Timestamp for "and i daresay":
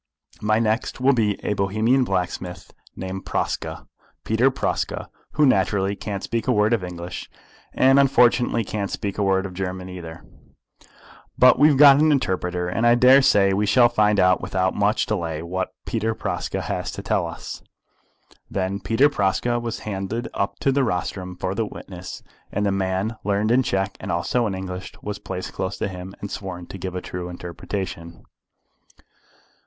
12.67-13.53